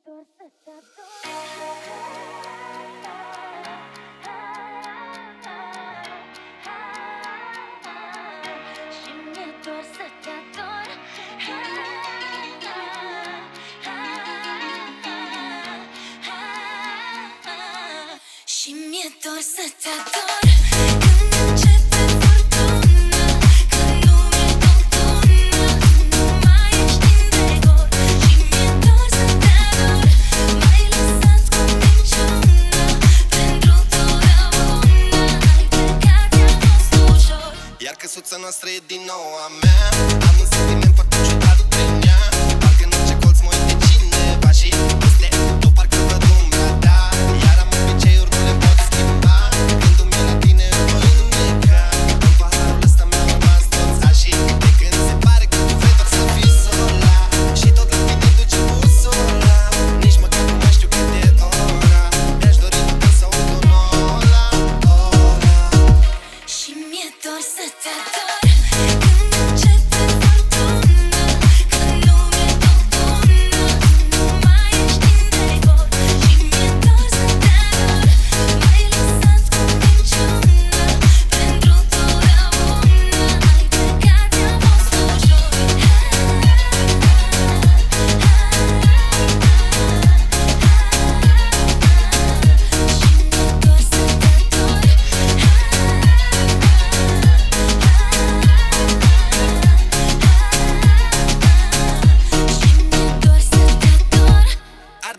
[0.00, 0.08] Și
[9.24, 10.86] mi-e dor să te ador.
[18.44, 20.59] Și mi-e dor să te ador.
[37.84, 39.84] Iar că căsuța noastră e din nou a mea.
[40.28, 40.94] Am un sentiment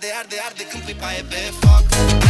[0.00, 2.29] arde, arde, arde când pui paie pe foc.